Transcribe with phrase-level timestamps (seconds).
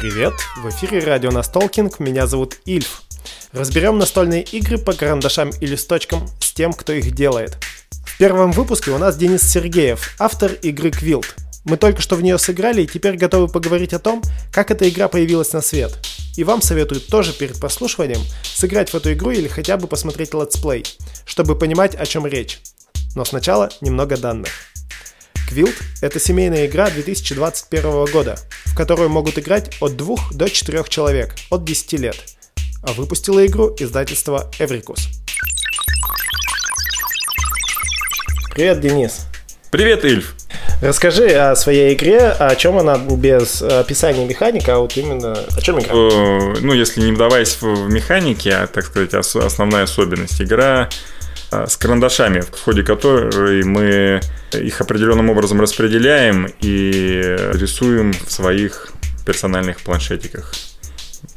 [0.00, 0.32] Привет!
[0.56, 3.02] В эфире радио Настолкинг, меня зовут Ильф.
[3.52, 7.58] Разберем настольные игры по карандашам и листочкам с тем, кто их делает.
[8.06, 11.36] В первом выпуске у нас Денис Сергеев, автор игры Квилт.
[11.66, 15.06] Мы только что в нее сыграли и теперь готовы поговорить о том, как эта игра
[15.08, 15.92] появилась на свет.
[16.34, 20.82] И вам советую тоже перед прослушиванием сыграть в эту игру или хотя бы посмотреть летсплей,
[21.26, 22.62] чтобы понимать, о чем речь.
[23.14, 24.48] Но сначала немного данных.
[25.50, 28.36] Квилт– это семейная игра 2021 года,
[28.66, 32.14] в которую могут играть от 2 до 4 человек от 10 лет.
[32.84, 35.08] А выпустила игру издательство Эврикус.
[38.54, 39.26] Привет, Денис.
[39.72, 40.36] Привет, Ильф.
[40.80, 45.80] Расскажи о своей игре, о чем она без описания механика, а вот именно о чем
[45.80, 45.92] игра?
[45.92, 50.88] Э, ну, если не вдаваясь в механики, а, так сказать, основная особенность игра
[51.50, 54.20] с карандашами, в ходе которой мы
[54.52, 58.92] их определенным образом распределяем и рисуем в своих
[59.26, 60.54] персональных планшетиках.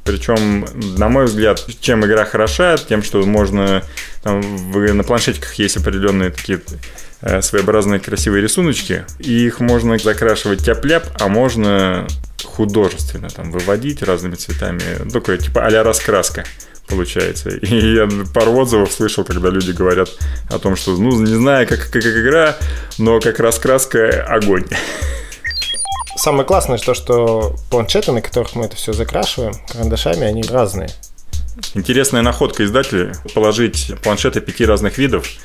[0.03, 0.65] Причем,
[0.97, 3.83] на мой взгляд, чем игра хороша, тем, что можно...
[4.21, 6.61] Там, на планшетиках есть определенные такие
[7.25, 12.05] Э, своеобразные красивые рисуночки, и их можно закрашивать тяп-ляп, а можно
[12.43, 16.43] художественно там выводить разными цветами, такое типа а раскраска
[16.87, 17.49] получается.
[17.49, 20.09] И я пару отзывов слышал, когда люди говорят
[20.49, 22.57] о том, что, ну, не знаю, как, как, как игра,
[22.97, 24.65] но как раскраска огонь.
[26.15, 30.89] Самое классное то, что планшеты, на которых мы это все закрашиваем, карандашами, они разные.
[31.73, 35.27] Интересная находка издателя– положить планшеты пяти разных видов–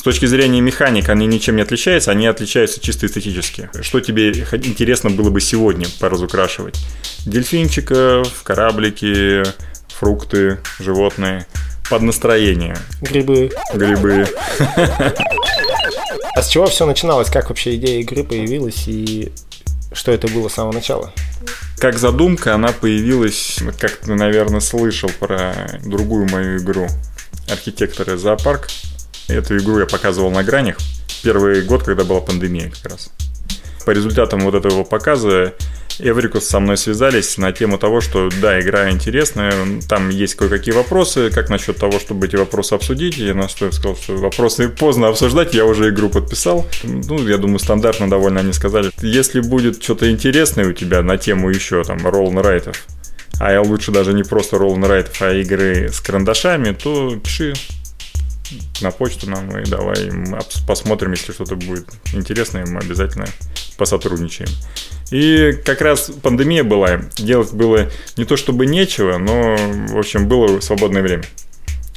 [0.00, 3.68] с точки зрения механик они ничем не отличаются, они отличаются чисто эстетически.
[3.82, 6.78] Что тебе интересно было бы сегодня поразукрашивать?
[7.26, 9.42] Дельфинчиков, кораблики,
[10.00, 11.46] фрукты, животные.
[11.90, 12.76] Под настроение.
[13.02, 13.50] Грибы.
[13.74, 14.26] Грибы.
[16.36, 17.28] А с чего все начиналось?
[17.28, 19.32] Как вообще идея игры появилась и
[19.92, 21.12] что это было с самого начала?
[21.78, 25.54] Как задумка она появилась, как ты, наверное, слышал про
[25.84, 26.86] другую мою игру
[27.50, 28.68] «Архитекторы зоопарк».
[29.28, 30.76] Эту игру я показывал на гранях.
[31.22, 33.10] Первый год, когда была пандемия как раз.
[33.84, 35.52] По результатам вот этого показа
[36.02, 39.52] Эврикус со мной связались на тему того, что да, игра интересная,
[39.88, 43.16] там есть кое-какие вопросы, как насчет того, чтобы эти вопросы обсудить.
[43.16, 46.66] Я на что я сказал, что вопросы поздно обсуждать, я уже игру подписал.
[46.82, 48.90] Ну, я думаю, стандартно довольно они сказали.
[49.02, 52.86] Если будет что-то интересное у тебя на тему еще там ролл-райтов,
[53.38, 57.54] а я лучше даже не просто ролл-райтов, а игры с карандашами, то пиши,
[58.80, 60.10] на почту нам и давай
[60.66, 63.26] посмотрим, если что-то будет интересное, мы обязательно
[63.80, 64.50] посотрудничаем.
[65.10, 69.56] И как раз пандемия была, делать было не то чтобы нечего, но,
[69.88, 71.24] в общем, было свободное время.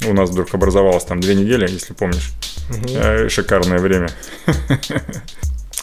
[0.06, 2.32] У нас вдруг образовалось там две недели, если помнишь.
[2.70, 3.28] Угу.
[3.28, 4.08] Шикарное время.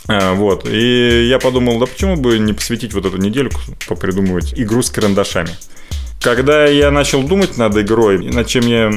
[0.07, 0.67] А, вот.
[0.67, 5.51] И я подумал, да почему бы не посвятить вот эту недельку, попридумывать игру с карандашами.
[6.21, 8.91] Когда я начал думать над игрой, над чем я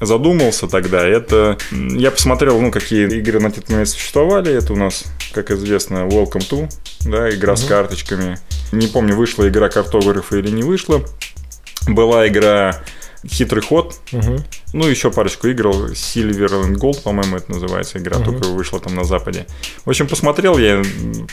[0.00, 1.58] задумался тогда, это...
[1.72, 4.52] Я посмотрел, ну, какие игры на тот момент существовали.
[4.54, 6.72] Это у нас, как известно, Welcome to,
[7.04, 7.56] да, игра mm-hmm.
[7.56, 8.38] с карточками.
[8.70, 11.02] Не помню, вышла игра картографа или не вышла.
[11.88, 12.80] Была игра
[13.26, 13.96] Хитрый ход.
[14.12, 14.36] Угу.
[14.74, 15.66] Ну, еще парочку игр.
[15.66, 18.32] Silver and Gold, по-моему, это называется игра, угу.
[18.32, 19.46] только вышла там на Западе.
[19.84, 20.82] В общем, посмотрел я,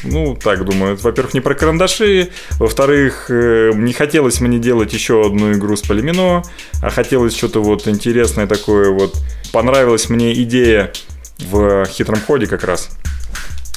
[0.04, 5.54] ну, так думаю, во-первых, не про карандаши, во-вторых, э, не хотелось мне делать еще одну
[5.54, 6.44] игру с Полимино,
[6.82, 9.16] а хотелось что-то вот интересное такое вот.
[9.52, 10.92] Понравилась мне идея
[11.40, 12.90] в хитром ходе как раз.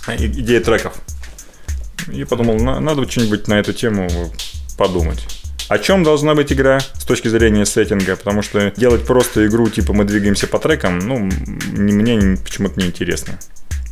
[0.09, 0.95] Идея треков.
[2.13, 4.09] И подумал, надо что-нибудь на эту тему
[4.79, 5.38] подумать.
[5.69, 8.17] О чем должна быть игра с точки зрения сеттинга?
[8.17, 13.39] Потому что делать просто игру, типа мы двигаемся по трекам, ну, мне почему-то неинтересно.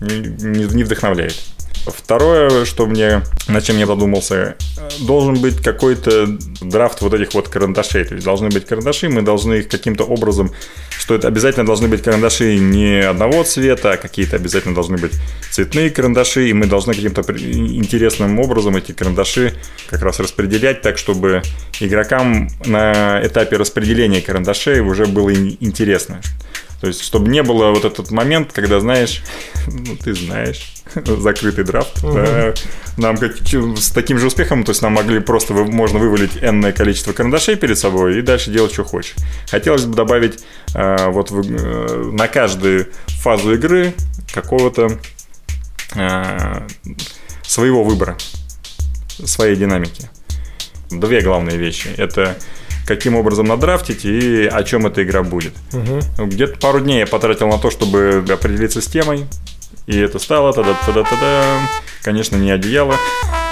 [0.01, 1.37] Не, не, вдохновляет.
[1.87, 4.57] Второе, что мне, над чем я задумался,
[5.01, 6.27] должен быть какой-то
[6.61, 8.05] драфт вот этих вот карандашей.
[8.05, 10.51] То есть должны быть карандаши, мы должны их каким-то образом,
[10.99, 15.13] что это обязательно должны быть карандаши не одного цвета, а какие-то обязательно должны быть
[15.51, 19.55] цветные карандаши, и мы должны каким-то интересным образом эти карандаши
[19.89, 21.43] как раз распределять так, чтобы
[21.81, 26.21] игрокам на этапе распределения карандашей уже было интересно.
[26.81, 29.23] То есть, чтобы не было вот этот момент, когда, знаешь,
[29.67, 32.03] ну, ты знаешь, закрытый драфт.
[32.05, 32.15] Угу.
[32.15, 32.55] Да,
[32.97, 37.13] нам как, с таким же успехом, то есть нам могли просто, можно вывалить энное количество
[37.13, 39.15] карандашей перед собой и дальше делать, что хочешь.
[39.51, 40.45] Хотелось бы добавить
[40.75, 43.95] э, вот в, э, на каждую фазу игры
[44.33, 44.99] какого-то
[45.95, 46.67] э,
[47.43, 48.17] своего выбора,
[49.25, 50.11] своей динамики.
[50.91, 51.89] Две главные вещи.
[51.97, 52.37] Это
[52.87, 55.55] каким образом надрафтить и о чем эта игра будет.
[55.73, 56.27] Угу.
[56.27, 59.27] Где-то пару дней я потратил на то, чтобы определиться с темой,
[59.87, 61.69] И это стало та-да-та-да-та-да.
[62.03, 62.95] Конечно, не одеяло,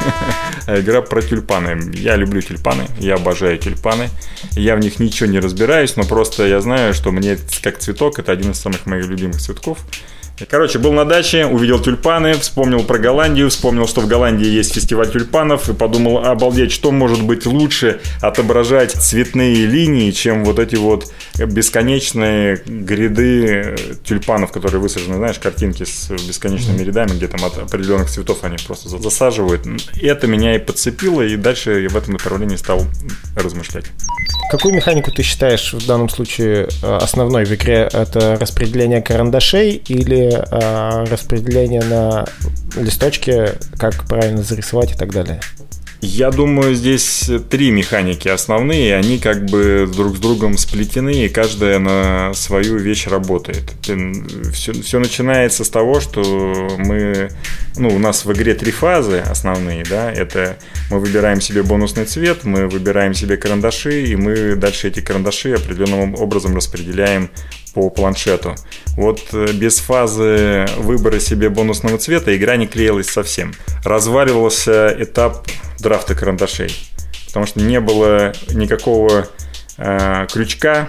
[0.66, 1.92] а игра про тюльпаны.
[1.94, 4.08] Я люблю тюльпаны, я обожаю тюльпаны.
[4.52, 8.32] Я в них ничего не разбираюсь, но просто я знаю, что мне как цветок это
[8.32, 9.78] один из самых моих любимых цветков.
[10.48, 15.10] Короче, был на даче, увидел тюльпаны, вспомнил про Голландию, вспомнил, что в Голландии есть фестиваль
[15.10, 21.12] тюльпанов, и подумал, обалдеть, что может быть лучше отображать цветные линии, чем вот эти вот
[21.38, 28.38] бесконечные гряды тюльпанов, которые высажены, знаешь, картинки с бесконечными рядами, где там от определенных цветов
[28.42, 29.62] они просто засаживают.
[30.02, 32.84] Это меня и подцепило, и дальше я в этом направлении стал
[33.36, 33.84] размышлять.
[34.50, 37.88] Какую механику ты считаешь в данном случае э, основной в игре?
[37.92, 42.26] Это распределение карандашей или э, распределение на
[42.76, 45.40] листочке, как правильно зарисовать и так далее?
[46.06, 51.78] Я думаю, здесь три механики основные, они как бы друг с другом сплетены, и каждая
[51.78, 53.72] на свою вещь работает.
[54.52, 57.30] Все, все начинается с того, что мы,
[57.76, 60.58] ну, у нас в игре три фазы основные, да, это
[60.90, 66.16] мы выбираем себе бонусный цвет, мы выбираем себе карандаши, и мы дальше эти карандаши определенным
[66.16, 67.30] образом распределяем
[67.74, 68.54] по планшету.
[68.96, 73.52] Вот э, без фазы выбора себе бонусного цвета игра не клеилась совсем.
[73.84, 75.46] Разваливался этап
[75.80, 76.72] драфта карандашей,
[77.26, 79.28] потому что не было никакого
[79.76, 80.88] э, крючка,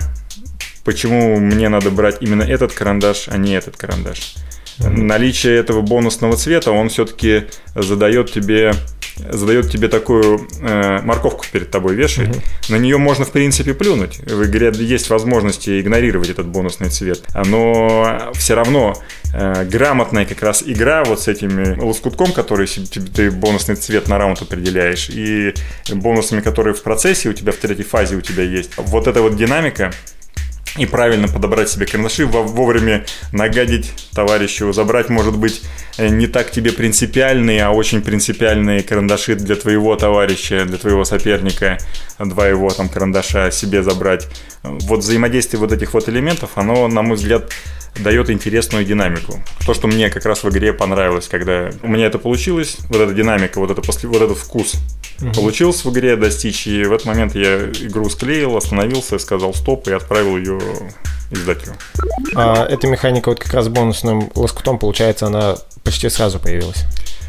[0.84, 4.36] почему мне надо брать именно этот карандаш, а не этот карандаш.
[4.78, 5.02] Mm-hmm.
[5.04, 7.46] Наличие этого бонусного цвета, он все-таки
[7.76, 8.74] задает тебе
[9.18, 12.72] задает тебе такую э, морковку перед тобой вешает, mm-hmm.
[12.72, 14.20] на нее можно в принципе плюнуть.
[14.20, 18.96] В игре есть возможности игнорировать этот бонусный цвет, но все равно
[19.34, 24.42] э, грамотная как раз игра вот с этими лоскутком, который ты бонусный цвет на раунд
[24.42, 25.54] определяешь, и
[25.92, 28.72] бонусами, которые в процессе у тебя в третьей фазе у тебя есть.
[28.78, 29.92] Вот эта вот динамика,
[30.78, 36.72] и правильно подобрать себе карандаши, вовремя нагадить товарищу, забрать, может быть, э, не так тебе
[36.72, 41.78] принципиальные, а очень принципиальные карандаши для твоего товарища, для твоего соперника,
[42.20, 44.28] два его там карандаша себе забрать.
[44.64, 47.52] Вот взаимодействие вот этих вот элементов, оно, на мой взгляд,
[48.00, 49.42] дает интересную динамику.
[49.66, 53.14] То, что мне как раз в игре понравилось, когда у меня это получилось, вот эта
[53.14, 54.76] динамика, вот, это после, вот этот вкус
[55.22, 55.32] угу.
[55.32, 59.94] получился в игре достичь, и в этот момент я игру склеил, остановился, сказал стоп и
[59.94, 60.60] отправил ее
[61.32, 61.76] издателю.
[62.36, 66.86] А эта механика вот как раз бонусным лоскутом, получается, она почти сразу появилась?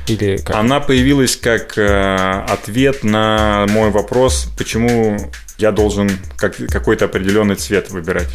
[0.07, 0.55] Или как?
[0.57, 5.19] Она появилась как э, ответ на мой вопрос, почему
[5.59, 8.29] я должен как, какой-то определенный цвет выбирать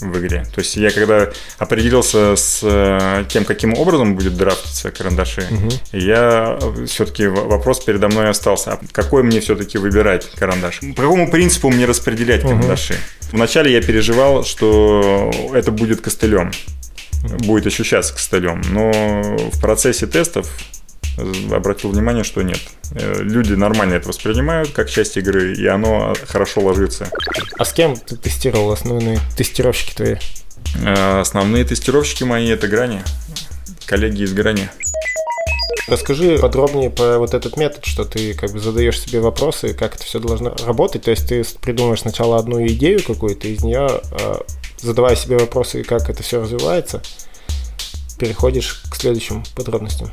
[0.00, 0.44] в игре.
[0.54, 5.70] То есть я когда определился с э, тем, каким образом будет драфтиться карандаши, угу.
[5.92, 8.72] я все-таки вопрос передо мной остался.
[8.72, 10.80] А какой мне все-таки выбирать карандаш?
[10.94, 12.54] По какому принципу мне распределять угу.
[12.54, 12.96] карандаши?
[13.32, 16.52] Вначале я переживал, что это будет костылем
[17.22, 18.62] будет ощущаться костылем.
[18.70, 18.92] Но
[19.50, 20.50] в процессе тестов
[21.52, 22.60] обратил внимание, что нет.
[22.92, 27.08] Э, люди нормально это воспринимают как часть игры, и оно хорошо ложится.
[27.58, 30.16] А с кем ты тестировал основные тестировщики твои?
[30.82, 33.02] Э, основные тестировщики мои это Грани,
[33.86, 34.68] коллеги из Грани.
[35.88, 40.04] Расскажи подробнее про вот этот метод, что ты как бы задаешь себе вопросы, как это
[40.04, 41.02] все должно работать.
[41.02, 44.34] То есть ты придумаешь сначала одну идею какую-то, из нее э,
[44.80, 47.02] задавая себе вопросы, как это все развивается,
[48.18, 50.10] переходишь к следующим подробностям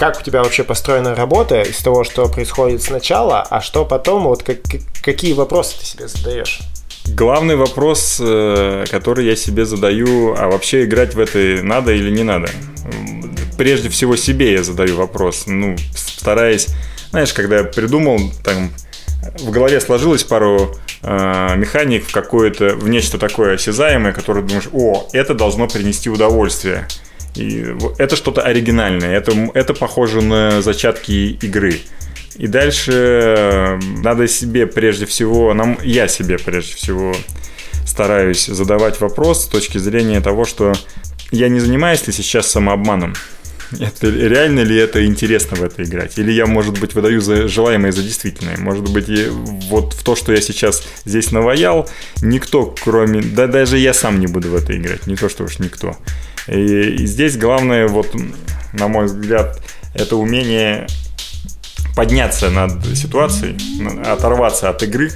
[0.00, 4.42] как у тебя вообще построена работа из того, что происходит сначала, а что потом, вот
[4.42, 4.56] как,
[5.04, 6.60] какие вопросы ты себе задаешь?
[7.04, 12.22] Главный вопрос, э, который я себе задаю, а вообще играть в это надо или не
[12.22, 12.48] надо?
[13.58, 16.68] Прежде всего себе я задаю вопрос, ну, стараясь,
[17.10, 18.70] знаешь, когда я придумал, там,
[19.40, 25.10] в голове сложилось пару э, механик в какое-то, в нечто такое осязаемое, которое думаешь, о,
[25.12, 26.88] это должно принести удовольствие.
[27.36, 31.80] И это что-то оригинальное, это, это похоже на зачатки игры.
[32.36, 37.14] И дальше надо себе прежде всего, нам, я себе прежде всего
[37.86, 40.72] стараюсь задавать вопрос с точки зрения того, что
[41.30, 43.14] я не занимаюсь ли сейчас самообманом.
[43.78, 46.18] Это, реально ли это интересно в это играть?
[46.18, 48.56] Или я, может быть, выдаю за желаемое за действительное?
[48.56, 51.88] Может быть, и вот в то, что я сейчас здесь наваял,
[52.22, 53.22] никто, кроме...
[53.22, 55.96] Да даже я сам не буду в это играть, не то, что уж никто.
[56.48, 58.14] И здесь главное, вот,
[58.72, 59.62] на мой взгляд,
[59.94, 60.86] это умение
[61.94, 63.56] подняться над ситуацией,
[64.04, 65.10] оторваться от игры,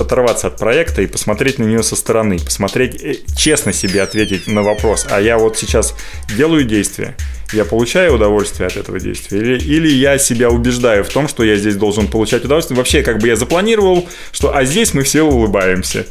[0.00, 4.62] оторваться от проекта и посмотреть на нее со стороны, посмотреть, э, честно себе ответить на
[4.62, 5.94] вопрос, а я вот сейчас
[6.36, 7.14] делаю действие,
[7.52, 11.56] я получаю удовольствие от этого действия, или, или я себя убеждаю в том, что я
[11.56, 12.76] здесь должен получать удовольствие.
[12.76, 16.06] Вообще, как бы я запланировал, что а здесь мы все улыбаемся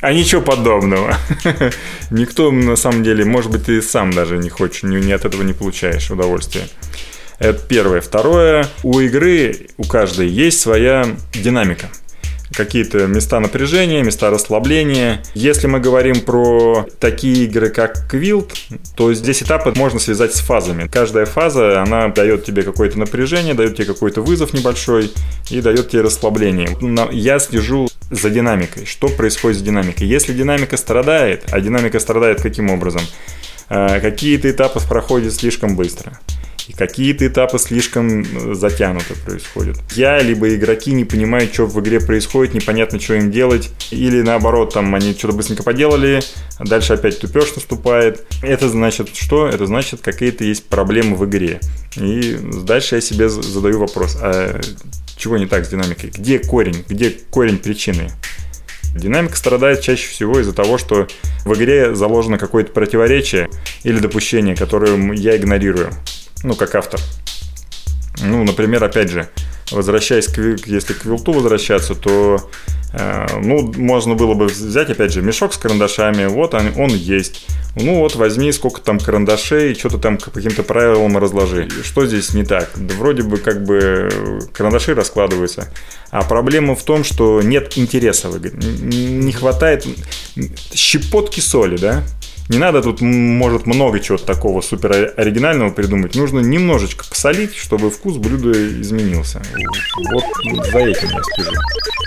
[0.00, 1.16] А ничего подобного.
[2.10, 5.42] Никто, на самом деле, может быть, ты сам даже не хочешь, не, не от этого
[5.42, 6.68] не получаешь удовольствия.
[7.38, 8.00] Это первое.
[8.00, 11.88] Второе, у игры, у каждой есть своя динамика
[12.54, 15.22] какие-то места напряжения, места расслабления.
[15.34, 18.54] Если мы говорим про такие игры, как Квилт,
[18.96, 20.88] то здесь этапы можно связать с фазами.
[20.90, 25.12] Каждая фаза, она дает тебе какое-то напряжение, дает тебе какой-то вызов небольшой
[25.50, 26.76] и дает тебе расслабление.
[27.12, 28.86] Я слежу за динамикой.
[28.86, 30.06] Что происходит с динамикой?
[30.06, 33.02] Если динамика страдает, а динамика страдает каким образом?
[33.68, 36.18] Э, какие-то этапы проходят слишком быстро
[36.72, 39.78] какие-то этапы слишком э, затянуты происходят.
[39.92, 44.74] Я либо игроки не понимают, что в игре происходит, непонятно, что им делать, или наоборот,
[44.74, 46.20] там они что-то быстренько поделали,
[46.58, 48.26] а дальше опять тупеж наступает.
[48.42, 49.48] Это значит что?
[49.48, 51.60] Это значит, какие-то есть проблемы в игре.
[51.96, 54.60] И дальше я себе задаю вопрос, а
[55.16, 56.10] чего не так с динамикой?
[56.10, 56.84] Где корень?
[56.88, 58.10] Где корень причины?
[58.94, 61.06] Динамика страдает чаще всего из-за того, что
[61.44, 63.48] в игре заложено какое-то противоречие
[63.84, 65.92] или допущение, которое я игнорирую
[66.42, 67.00] ну, как автор.
[68.20, 69.28] Ну, например, опять же,
[69.70, 72.50] возвращаясь к, если к вилту возвращаться, то
[72.92, 77.46] э, ну, можно было бы взять, опять же, мешок с карандашами, вот он, он есть.
[77.76, 81.68] Ну вот возьми сколько там карандашей, что-то там по каким-то правилам разложи.
[81.84, 82.70] Что здесь не так?
[82.74, 84.08] Да вроде бы как бы
[84.52, 85.72] карандаши раскладываются.
[86.10, 88.28] А проблема в том, что нет интереса.
[88.28, 89.86] Не хватает
[90.74, 92.02] щепотки соли, да?
[92.48, 96.14] Не надо тут, может, много чего-то такого супер оригинального придумать.
[96.14, 99.42] Нужно немножечко посолить, чтобы вкус блюда изменился.
[100.12, 100.24] Вот
[100.66, 101.52] за этим я слежу.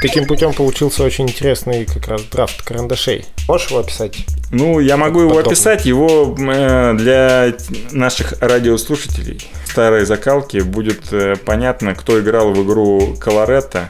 [0.01, 3.25] Таким путем получился очень интересный как раз драфт карандашей.
[3.47, 4.25] Можешь его описать?
[4.49, 5.85] Ну, я могу его описать.
[5.85, 7.53] Его э, для
[7.91, 13.87] наших радиослушателей старой закалки будет э, понятно, кто играл в игру Колоретто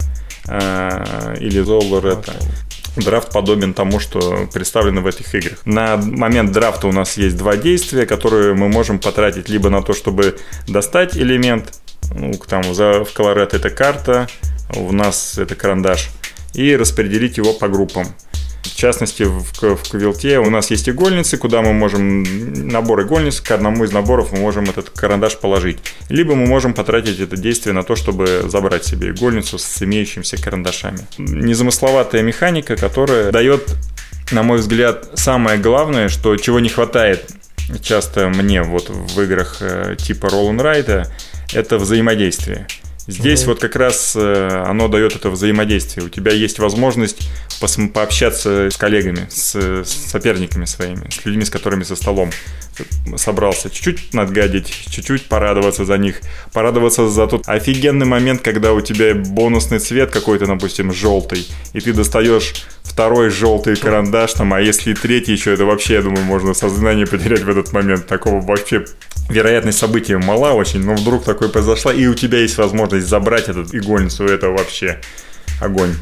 [0.50, 2.34] э, или Золоретто.
[2.34, 5.60] Okay драфт подобен тому, что представлено в этих играх.
[5.66, 9.94] На момент драфта у нас есть два действия, которые мы можем потратить либо на то,
[9.94, 11.74] чтобы достать элемент,
[12.14, 14.28] ну, там за, в Колорет это карта,
[14.76, 16.10] у нас это карандаш,
[16.54, 18.08] и распределить его по группам.
[18.64, 22.24] В частности, в, в Квилте у нас есть игольницы, куда мы можем
[22.68, 25.80] набор игольниц, к одному из наборов мы можем этот карандаш положить.
[26.10, 31.00] Либо мы можем потратить это действие на то, чтобы забрать себе игольницу с имеющимися карандашами.
[31.18, 33.76] Незамысловатая механика, которая дает,
[34.32, 37.32] на мой взгляд, самое главное, что чего не хватает
[37.82, 41.08] часто мне вот в играх э, типа Roll and Ride,
[41.54, 42.68] это взаимодействие.
[43.12, 43.48] Здесь mm-hmm.
[43.48, 46.06] вот как раз э, оно дает это взаимодействие.
[46.06, 47.30] У тебя есть возможность
[47.94, 52.32] пообщаться с коллегами, с, соперниками своими, с людьми, с которыми за столом
[53.18, 53.70] собрался.
[53.70, 56.22] Чуть-чуть надгадить, чуть-чуть порадоваться за них.
[56.54, 61.94] Порадоваться за тот офигенный момент, когда у тебя бонусный цвет какой-то, допустим, желтый, и ты
[61.94, 67.06] достаешь второй желтый карандаш, там, а если третий еще, это вообще, я думаю, можно сознание
[67.06, 68.08] потерять в этот момент.
[68.08, 68.86] Такого вообще
[69.32, 73.74] вероятность события мала очень, но вдруг такое произошло, и у тебя есть возможность забрать этот
[73.74, 75.02] игольницу, это вообще
[75.60, 75.96] огонь.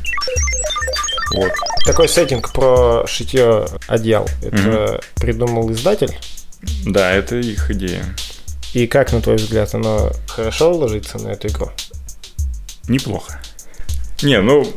[1.33, 1.51] Вот.
[1.85, 4.27] Такой сеттинг про шитье одеял.
[4.41, 5.01] Это угу.
[5.15, 6.17] придумал издатель?
[6.85, 8.03] Да, это их идея.
[8.73, 11.71] И как, на твой взгляд, оно хорошо ложится на эту игру?
[12.87, 13.39] Неплохо.
[14.21, 14.67] Не, ну,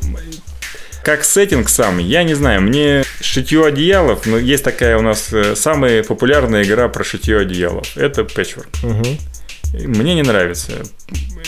[1.04, 5.56] как сеттинг сам, я не знаю, мне шитье одеялов, но есть такая у нас э,
[5.56, 7.96] самая популярная игра про шитье одеялов.
[7.96, 8.68] Это Patchwork.
[8.82, 9.88] Угу.
[9.88, 10.72] Мне не нравится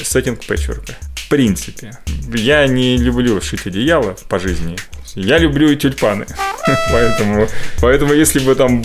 [0.02, 0.90] сеттинг Patchwork.
[1.24, 1.92] В принципе.
[2.34, 4.76] Я не люблю шить одеяло по жизни.
[5.14, 6.26] Я люблю и тюльпаны.
[6.92, 7.46] поэтому,
[7.80, 8.84] поэтому, если бы там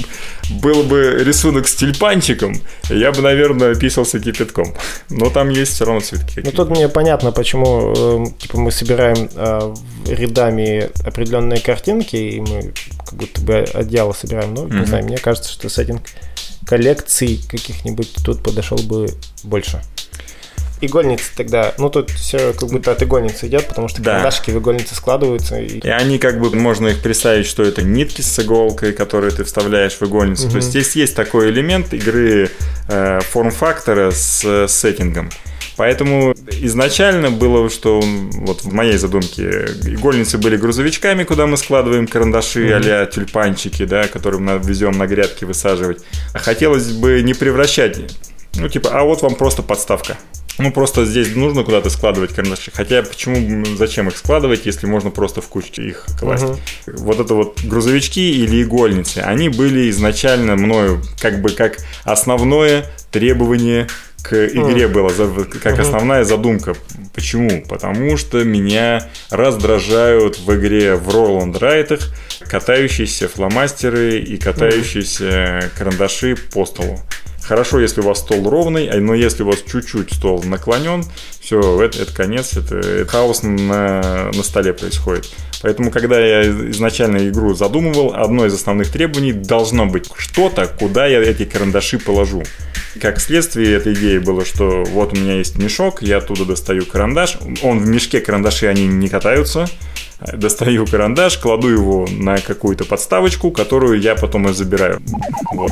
[0.62, 2.56] был бы рисунок с тюльпанчиком,
[2.90, 4.74] я бы, наверное, писался кипятком.
[5.10, 6.42] Но там есть все равно цветки.
[6.44, 9.76] Ну, тут мне понятно, почему э, типа, мы собираем э,
[10.08, 12.74] рядами определенные картинки, и мы
[13.06, 14.54] как будто бы одеяло собираем.
[14.54, 14.80] Но, mm-hmm.
[14.80, 16.02] не знаю, мне кажется, что сеттинг
[16.66, 19.08] коллекций каких-нибудь тут подошел бы
[19.44, 19.82] больше
[20.82, 24.12] игольницы тогда, ну тут все как будто от игольницы идет, потому что да.
[24.12, 25.60] карандашики в игольнице складываются.
[25.60, 25.80] И...
[25.80, 29.94] и они как бы, можно их представить, что это нитки с иголкой, которые ты вставляешь
[29.94, 30.44] в игольницу.
[30.46, 30.52] Угу.
[30.52, 32.50] То есть здесь есть такой элемент игры
[32.88, 35.30] э, форм-фактора с, с сеттингом.
[35.80, 42.68] Поэтому изначально было, что вот в моей задумке игольницы были грузовичками, куда мы складываем карандаши
[42.68, 43.04] mm-hmm.
[43.04, 46.04] а тюльпанчики, да, которые мы везем на грядки высаживать.
[46.34, 47.98] А хотелось бы не превращать,
[48.56, 50.18] ну типа, а вот вам просто подставка.
[50.60, 52.72] Ну, просто здесь нужно куда-то складывать карандаши.
[52.74, 56.44] Хотя почему, зачем их складывать, если можно просто в кучу их класть?
[56.44, 56.60] Угу.
[56.98, 63.88] Вот это вот грузовички или игольницы, они были изначально мною как бы как основное требование
[64.22, 65.10] к игре было,
[65.62, 66.76] как основная задумка
[67.20, 67.64] Почему?
[67.68, 72.00] Потому что меня раздражают в игре в Roland Райтах
[72.48, 76.98] катающиеся фломастеры и катающиеся карандаши по столу.
[77.50, 81.04] Хорошо, если у вас стол ровный, а, но если у вас чуть-чуть стол наклонен,
[81.42, 85.28] все, это, это конец, это, это хаос на, на столе происходит.
[85.64, 91.24] Поэтому, когда я изначально игру задумывал, одно из основных требований должно быть что-то, куда я
[91.24, 92.44] эти карандаши положу.
[93.02, 97.40] Как следствие этой идеи было, что вот у меня есть мешок, я оттуда достаю карандаш,
[97.64, 99.68] он в мешке карандаши, они не катаются,
[100.34, 105.02] достаю карандаш, кладу его на какую-то подставочку, которую я потом и забираю.
[105.54, 105.72] Вот.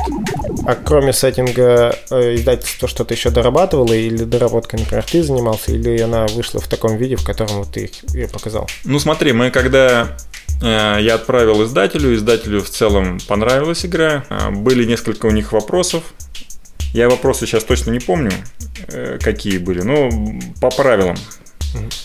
[0.66, 6.26] А кроме сеттинга э, издательство что-то еще дорабатывало или доработкой, например, ты занимался, или она
[6.28, 8.68] вышла в таком виде, в котором вот ты ее показал?
[8.84, 10.16] Ну смотри, мы когда
[10.62, 16.02] э, я отправил издателю, издателю в целом понравилась игра, э, были несколько у них вопросов,
[16.94, 18.32] я вопросы сейчас точно не помню,
[19.22, 20.08] какие были, но
[20.58, 21.16] по правилам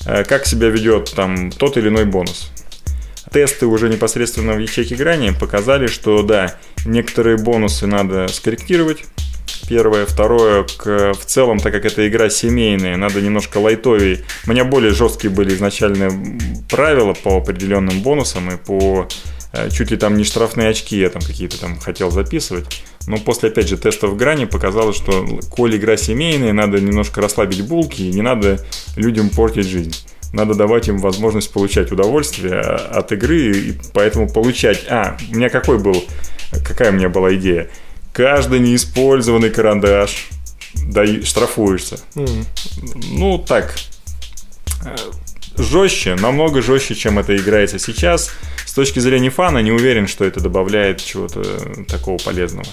[0.05, 2.51] Э, как себя ведет там тот или иной бонус.
[3.31, 6.55] Тесты уже непосредственно в ячейке грани показали, что да,
[6.85, 9.05] некоторые бонусы надо скорректировать,
[9.67, 10.05] Первое.
[10.05, 14.23] Второе, к, в целом, так как эта игра семейная, надо немножко лайтовей.
[14.45, 16.11] У меня более жесткие были изначально
[16.69, 19.07] правила по определенным бонусам и по
[19.53, 22.83] Э, чуть ли там не штрафные очки я там какие-то там хотел записывать.
[23.07, 28.01] Но после, опять же, тестов грани показалось, что коль игра семейная, надо немножко расслабить булки
[28.01, 29.95] и не надо людям портить жизнь.
[30.31, 34.85] Надо давать им возможность получать удовольствие от игры и поэтому получать...
[34.89, 36.03] А, у меня какой был...
[36.65, 37.69] Какая у меня была идея?
[38.13, 40.29] Каждый неиспользованный карандаш
[40.75, 41.99] да, штрафуешься.
[42.15, 42.45] Mm.
[43.11, 43.75] Ну, так,
[45.57, 48.31] жестче, намного жестче, чем это играется сейчас.
[48.65, 51.43] С точки зрения фана не уверен, что это добавляет чего-то
[51.85, 52.67] такого полезного.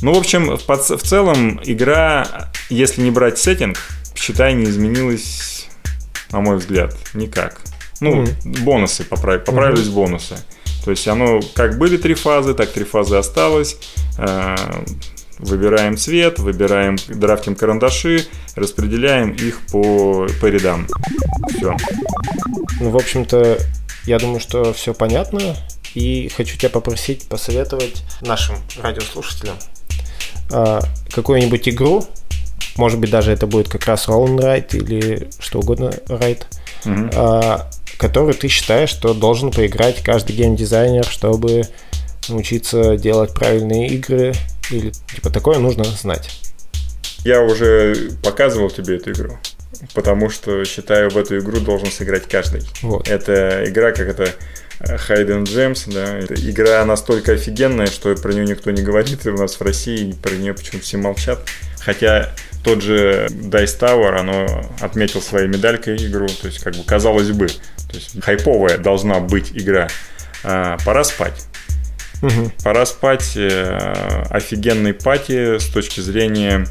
[0.00, 3.78] Ну, в общем, в, в целом игра, если не брать сеттинг,
[4.14, 5.66] считай, не изменилась,
[6.30, 7.60] на мой взгляд, никак.
[8.00, 8.60] Ну, mm-hmm.
[8.60, 9.44] бонусы поправ...
[9.44, 9.92] поправились mm-hmm.
[9.92, 10.36] бонусы.
[10.84, 13.76] То есть оно как были три фазы, так три фазы осталось.
[15.38, 20.86] Э, выбираем цвет, выбираем, драфтим карандаши, распределяем их по, по рядам.
[21.56, 21.76] Все.
[22.80, 23.58] Ну, в общем-то,
[24.04, 25.40] я думаю, что все понятно.
[25.94, 29.56] И хочу тебя попросить посоветовать нашим радиослушателям
[30.50, 32.06] а, какую-нибудь игру,
[32.76, 36.44] может быть, даже это будет как раз Roll Ride или что угодно Ride,
[36.84, 37.10] угу.
[37.14, 41.62] а, которую ты считаешь, что должен поиграть каждый геймдизайнер, чтобы
[42.28, 44.34] научиться делать правильные игры
[44.70, 46.30] или типа такое нужно знать.
[47.24, 49.38] Я уже показывал тебе эту игру,
[49.94, 52.62] потому что считаю, в эту игру должен сыграть каждый.
[52.82, 53.08] Вот.
[53.08, 54.34] Это игра, как это
[54.80, 59.36] Hidden Gems, да, это игра настолько офигенная, что про нее никто не говорит, и у
[59.36, 61.40] нас в России про нее почему-то все молчат.
[61.80, 67.30] Хотя тот же Dice Tower, оно отметил своей медалькой игру, то есть как бы казалось
[67.30, 69.88] бы, то есть хайповая должна быть игра.
[70.44, 71.46] А, пора спать.
[72.22, 72.52] Угу.
[72.62, 73.32] Пора спать.
[73.36, 76.66] Э, офигенный пати с точки зрения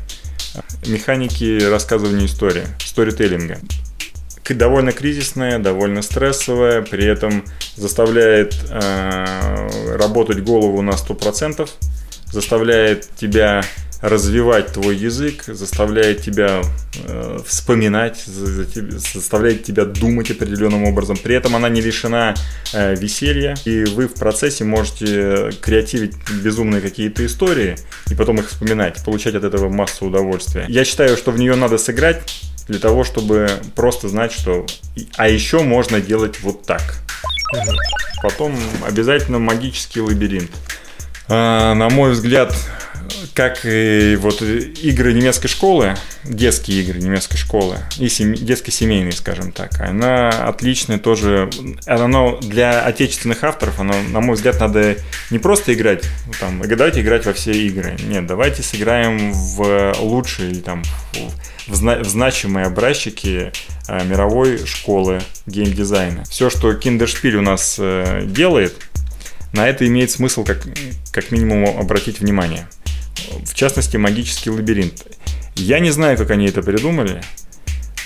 [0.85, 3.59] механики рассказывания истории, сторителлинга.
[4.49, 7.43] Довольно кризисная, довольно стрессовая, при этом
[7.75, 11.69] заставляет э, работать голову на 100%,
[12.31, 13.61] заставляет тебя
[14.01, 16.61] развивать твой язык, заставляет тебя
[17.05, 21.17] э, вспоминать, заставляет тебя думать определенным образом.
[21.17, 22.35] При этом она не лишена
[22.73, 27.75] э, веселья, и вы в процессе можете креативить безумные какие-то истории
[28.09, 30.65] и потом их вспоминать, получать от этого массу удовольствия.
[30.67, 32.21] Я считаю, что в нее надо сыграть
[32.67, 34.65] для того, чтобы просто знать, что
[35.15, 36.81] а еще можно делать вот так.
[38.21, 38.55] Потом
[38.85, 40.51] обязательно магический лабиринт.
[41.29, 42.53] А, на мой взгляд,
[43.37, 48.33] как и вот игры немецкой школы, детские игры немецкой школы и сем...
[48.33, 51.47] детско-семейные, скажем так, она отличная тоже.
[51.85, 54.95] Оно для отечественных авторов, оно, на мой взгляд, надо
[55.29, 56.03] не просто играть,
[56.39, 57.95] там, давайте играть во все игры.
[58.07, 60.81] Нет, давайте сыграем в лучшие, там,
[61.67, 61.99] в, зна...
[61.99, 63.51] в значимые образчики
[63.87, 66.23] э, мировой школы геймдизайна.
[66.23, 68.73] Все, что Киндершпиль у нас э, делает,
[69.53, 70.63] на это имеет смысл как,
[71.11, 72.67] как минимум обратить внимание
[73.43, 75.05] в частности, магический лабиринт.
[75.55, 77.21] Я не знаю, как они это придумали.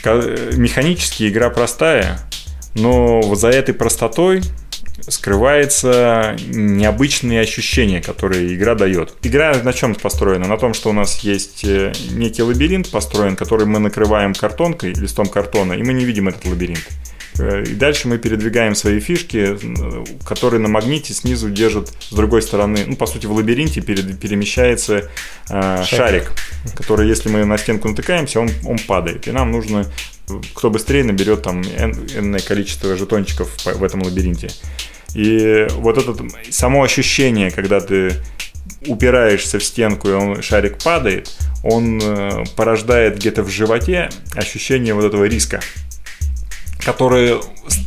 [0.04, 2.20] Механически игра простая,
[2.76, 4.42] но за этой простотой
[5.08, 9.14] скрывается необычные ощущения, которые игра дает.
[9.24, 10.48] Игра на чем построена?
[10.48, 15.28] На том, что у нас есть э, некий лабиринт построен, который мы накрываем картонкой, листом
[15.28, 16.88] картона, и мы не видим этот лабиринт.
[17.40, 19.58] Э, и дальше мы передвигаем свои фишки,
[20.26, 22.86] которые на магните снизу держат с другой стороны.
[22.88, 25.10] Ну, по сути, в лабиринте перед, перемещается
[25.50, 25.88] э, шарик.
[25.88, 26.32] шарик,
[26.76, 29.28] который, если мы на стенку натыкаемся, он, он падает.
[29.28, 29.86] И нам нужно,
[30.54, 34.50] кто быстрее наберет там энное количество жетончиков в этом лабиринте.
[35.14, 36.16] И вот это
[36.52, 38.14] само ощущение, когда ты
[38.88, 41.32] упираешься в стенку, и он, шарик падает,
[41.64, 45.60] он э, порождает где-то в животе ощущение вот этого риска
[46.84, 47.40] которые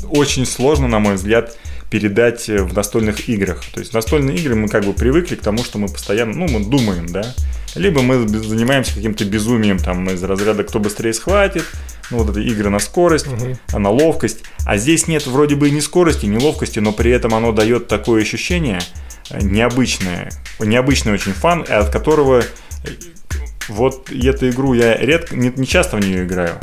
[0.09, 1.57] очень сложно, на мой взгляд,
[1.91, 3.63] передать в настольных играх.
[3.73, 6.65] То есть настольные игры мы как бы привыкли к тому, что мы постоянно, ну, мы
[6.65, 7.23] думаем, да,
[7.75, 11.65] либо мы занимаемся каким-то безумием, там, из разряда «кто быстрее схватит»,
[12.11, 13.79] ну, вот это игры на скорость, угу.
[13.79, 14.45] на ловкость.
[14.67, 18.23] А здесь нет вроде бы ни скорости, ни ловкости, но при этом оно дает такое
[18.23, 18.81] ощущение
[19.31, 20.31] э, необычное,
[20.61, 22.89] необычный очень фан, от которого э,
[23.69, 26.59] вот эту игру я редко, не, не часто в нее играю.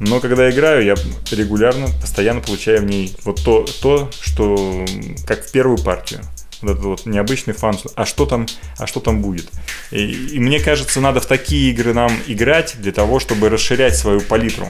[0.00, 0.94] Но когда играю, я
[1.30, 4.84] регулярно, постоянно получаю в ней вот то, то что
[5.26, 6.20] как в первую партию.
[6.62, 8.46] Вот этот вот необычный фан, а что там,
[8.78, 9.48] а что там будет.
[9.90, 9.98] И,
[10.32, 14.68] и мне кажется, надо в такие игры нам играть для того, чтобы расширять свою палитру.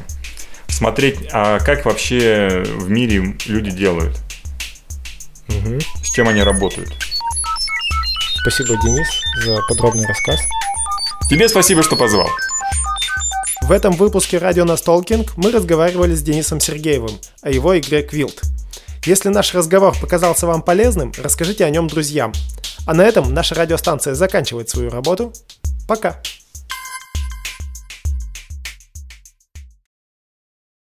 [0.69, 4.17] Смотреть, а как вообще в мире люди делают.
[5.49, 5.79] Угу.
[6.05, 6.95] С чем они работают.
[8.43, 9.09] Спасибо, Денис,
[9.45, 10.41] за подробный рассказ.
[11.29, 12.29] Тебе спасибо, что позвал.
[13.69, 17.11] В этом выпуске радио Настолкинг мы разговаривали с Денисом Сергеевым
[17.43, 18.41] о его игре Квилт.
[19.05, 22.33] Если наш разговор показался вам полезным, расскажите о нем друзьям.
[22.87, 25.35] А на этом наша радиостанция заканчивает свою работу.
[25.87, 26.19] Пока!